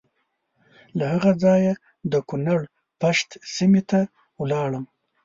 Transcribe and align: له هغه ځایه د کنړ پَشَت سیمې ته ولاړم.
له 0.97 1.05
هغه 1.13 1.31
ځایه 1.43 1.73
د 2.11 2.13
کنړ 2.29 2.59
پَشَت 3.01 3.29
سیمې 3.55 3.81
ته 3.89 3.99
ولاړم. 4.41 4.85